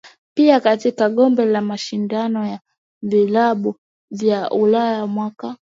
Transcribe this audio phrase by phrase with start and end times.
[0.33, 2.59] Pia katika kombe la mashindano ya
[3.01, 3.75] vilabu
[4.11, 5.55] vya Ulaya mwaka